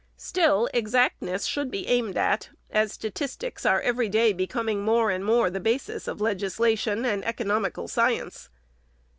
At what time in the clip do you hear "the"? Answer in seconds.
5.51-5.59